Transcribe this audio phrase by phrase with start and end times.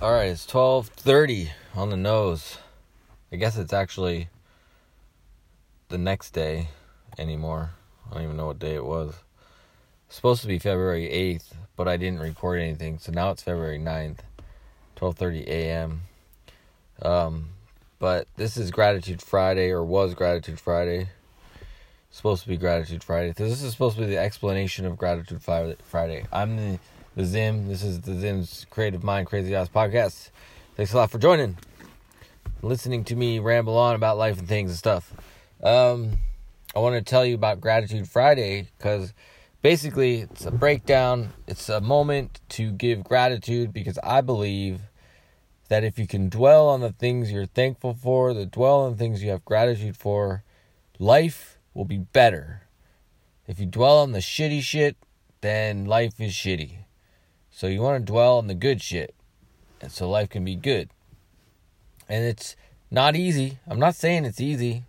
[0.00, 2.58] All right, it's 12:30 on the nose.
[3.32, 4.28] I guess it's actually
[5.88, 6.68] the next day
[7.18, 7.70] anymore.
[8.08, 9.16] I don't even know what day it was.
[10.06, 13.00] It's supposed to be February 8th, but I didn't record anything.
[13.00, 14.20] So now it's February 9th,
[14.94, 16.02] 12:30 a.m.
[17.02, 17.48] Um
[17.98, 21.08] but this is Gratitude Friday or was Gratitude Friday.
[22.08, 23.32] It's supposed to be Gratitude Friday.
[23.32, 26.24] This is supposed to be the explanation of Gratitude Friday.
[26.32, 26.78] I'm the
[27.18, 27.66] the Zim.
[27.66, 30.30] This is the Zim's Creative Mind Crazy Ass podcast.
[30.76, 31.58] Thanks a lot for joining,
[32.62, 35.12] listening to me ramble on about life and things and stuff.
[35.60, 36.18] Um,
[36.76, 39.14] I want to tell you about Gratitude Friday because
[39.62, 41.30] basically it's a breakdown.
[41.48, 44.82] It's a moment to give gratitude because I believe
[45.70, 48.96] that if you can dwell on the things you're thankful for, the dwell on the
[48.96, 50.44] things you have gratitude for,
[51.00, 52.68] life will be better.
[53.48, 54.96] If you dwell on the shitty shit,
[55.40, 56.84] then life is shitty.
[57.58, 59.16] So you want to dwell on the good shit.
[59.80, 60.90] And so life can be good.
[62.08, 62.54] And it's
[62.88, 63.58] not easy.
[63.66, 64.84] I'm not saying it's easy,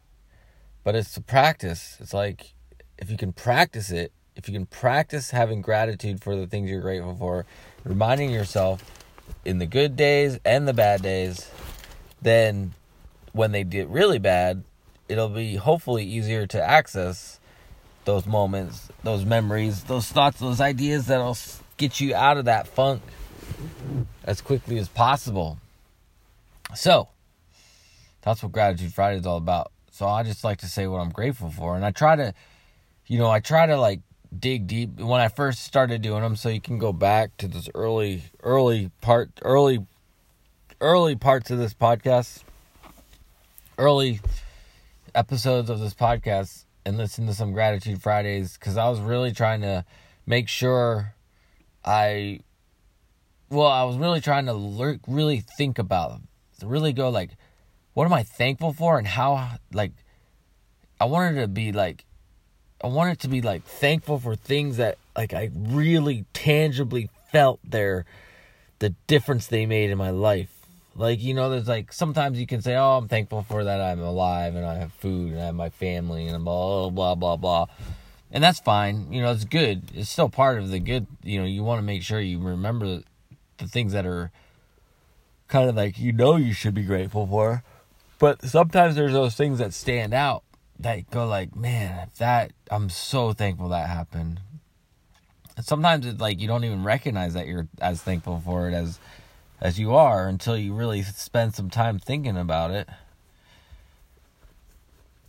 [0.84, 1.98] but it's a practice.
[2.00, 2.54] It's like
[3.00, 6.80] if you can practice it, if you can practice having gratitude for the things you're
[6.80, 7.48] grateful for,
[7.84, 8.84] reminding yourself
[9.44, 11.50] in the good days and the bad days,
[12.22, 12.76] then
[13.32, 14.64] when they get really bad,
[15.08, 17.40] it'll be hopefully easier to access
[18.06, 21.36] those moments, those memories, those thoughts, those ideas that'll
[21.80, 23.02] get you out of that funk
[24.24, 25.58] as quickly as possible.
[26.76, 27.08] So,
[28.22, 29.72] that's what Gratitude Friday is all about.
[29.90, 31.76] So, I just like to say what I'm grateful for.
[31.76, 32.36] And I try to,
[33.08, 34.02] you know, I try to like
[34.38, 37.68] dig deep when I first started doing them so you can go back to this
[37.74, 39.84] early, early part, early,
[40.80, 42.44] early parts of this podcast,
[43.80, 44.20] early
[45.16, 49.62] episodes of this podcast and listen to some Gratitude Fridays because I was really trying
[49.62, 49.86] to
[50.28, 51.16] make sure
[51.84, 52.42] I,
[53.50, 56.28] well, I was really trying to le- really think about them.
[56.60, 57.32] To really go like,
[57.94, 59.94] what am I thankful for and how, like,
[61.00, 62.06] I wanted to be like,
[62.84, 68.06] I wanted to be like thankful for things that like I really tangibly felt their,
[68.80, 70.50] the difference they made in my life.
[70.96, 74.02] Like, you know, there's like sometimes you can say, Oh, I'm thankful for that I'm
[74.02, 77.66] alive and I have food and I have my family and blah blah blah blah
[78.32, 79.12] and that's fine.
[79.12, 79.84] You know, it's good.
[79.94, 81.08] It's still part of the good.
[81.24, 83.02] You know, you want to make sure you remember
[83.58, 84.32] the things that are
[85.48, 87.64] kind of like you know you should be grateful for.
[88.20, 90.44] But sometimes there's those things that stand out
[90.80, 94.42] that go like, man, that I'm so thankful that happened.
[95.56, 99.00] And sometimes it's like you don't even recognize that you're as thankful for it as
[99.62, 102.88] as you are until you really spend some time thinking about it.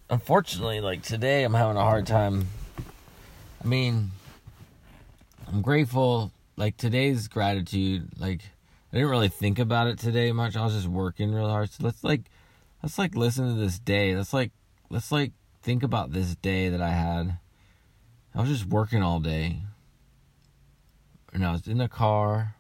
[0.09, 2.49] Unfortunately, like today I'm having a hard time
[3.62, 4.10] I mean,
[5.47, 6.32] I'm grateful.
[6.56, 8.43] Like today's gratitude, like
[8.93, 10.56] I didn't really think about it today much.
[10.56, 11.70] I was just working really hard.
[11.70, 12.22] So let's like,
[12.82, 14.16] let's like listen to this day.
[14.16, 14.53] Let's like,
[14.88, 15.32] let's like
[15.62, 17.38] think about this day that I had.
[18.34, 19.62] I was just working all day,
[21.32, 22.54] and I was in the car.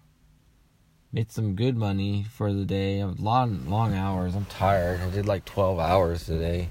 [1.12, 3.02] Made some good money for the day.
[3.02, 4.36] I was long, long hours.
[4.36, 5.00] I'm tired.
[5.00, 6.68] I did like 12 hours today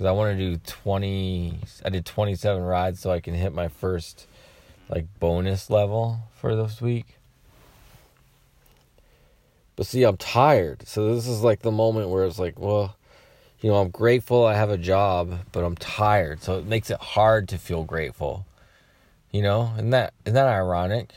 [0.00, 3.68] because I want to do 20 I did 27 rides so I can hit my
[3.68, 4.26] first
[4.88, 7.18] like bonus level for this week.
[9.76, 10.88] But see, I'm tired.
[10.88, 12.96] So this is like the moment where it's like, well,
[13.60, 16.42] you know, I'm grateful I have a job, but I'm tired.
[16.42, 18.46] So it makes it hard to feel grateful.
[19.30, 21.12] You know, isn't that isn't that ironic?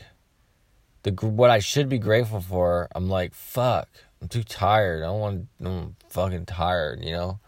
[1.04, 3.88] The what I should be grateful for, I'm like, fuck,
[4.20, 5.02] I'm too tired.
[5.02, 5.48] I don't want.
[5.64, 7.02] I'm fucking tired.
[7.02, 7.40] You know.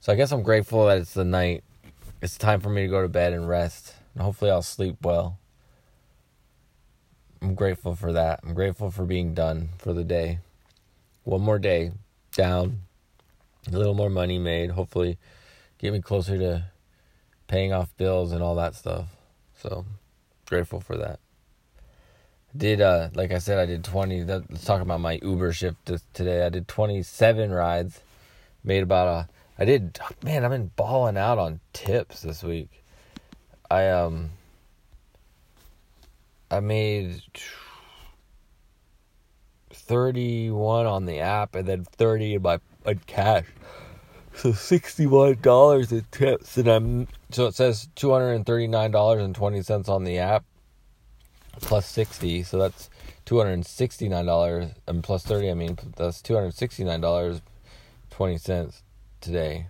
[0.00, 1.64] So I guess I'm grateful that it's the night.
[2.22, 3.94] It's time for me to go to bed and rest.
[4.14, 5.38] And hopefully I'll sleep well.
[7.42, 8.40] I'm grateful for that.
[8.42, 10.38] I'm grateful for being done for the day.
[11.24, 11.92] One more day
[12.32, 12.82] down.
[13.66, 14.70] A little more money made.
[14.70, 15.18] Hopefully
[15.78, 16.64] get me closer to
[17.48, 19.06] paying off bills and all that stuff.
[19.56, 19.84] So
[20.46, 21.18] grateful for that.
[22.56, 26.46] Did uh like I said I did 20 let's talk about my Uber shift today.
[26.46, 28.00] I did 27 rides.
[28.64, 32.84] Made about a I did man, I've been balling out on tips this week.
[33.70, 34.30] I um
[36.50, 37.22] I made
[39.70, 43.46] 31 on the app and then 30 in my in cash.
[44.34, 50.44] So $61 in tips and I'm so it says $239.20 on the app
[51.60, 52.88] plus 60, so that's
[53.26, 58.82] $269 and plus 30, I mean that's $269.20
[59.20, 59.66] today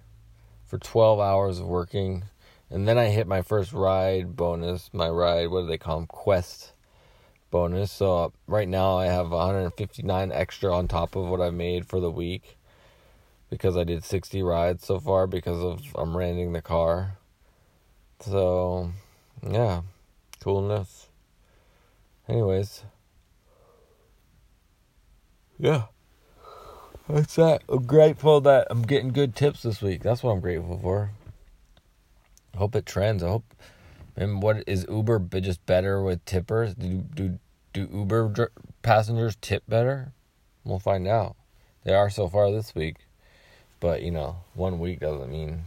[0.67, 2.25] for 12 hours of working.
[2.71, 6.07] And then I hit my first ride bonus, my ride, what do they call them?
[6.07, 6.73] Quest
[7.51, 7.91] bonus.
[7.91, 12.01] So uh, right now I have 159 extra on top of what I made for
[12.01, 12.59] the week
[13.51, 17.19] because I did 60 rides so far because of I'm renting the car.
[18.21, 18.93] So,
[19.49, 19.83] yeah,
[20.43, 21.09] coolness.
[22.29, 22.83] Anyways,
[25.59, 25.85] yeah.
[27.09, 27.63] That's that.
[27.71, 30.03] I'm grateful that I'm getting good tips this week.
[30.03, 31.11] That's what I'm grateful for.
[32.55, 33.23] I hope it trends.
[33.23, 33.55] I hope.
[34.15, 36.75] And what is Uber just better with tippers?
[36.75, 37.39] Do do
[37.73, 38.51] do Uber dr-
[38.83, 40.13] passengers tip better?
[40.65, 41.37] We'll find out.
[41.85, 42.97] They are so far this week,
[43.81, 45.65] but you know, one week doesn't mean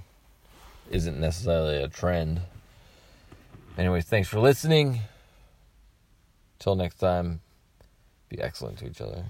[0.92, 2.42] isn't necessarily a trend.
[3.78, 5.00] Anyways, thanks for listening.
[6.60, 7.40] Till next time,
[8.30, 9.24] be excellent to each other.